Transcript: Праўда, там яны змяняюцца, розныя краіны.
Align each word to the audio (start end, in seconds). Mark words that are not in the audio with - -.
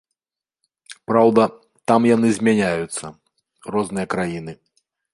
Праўда, 1.11 1.41
там 1.93 2.01
яны 2.15 2.33
змяняюцца, 2.39 3.15
розныя 3.77 4.07
краіны. 4.17 4.53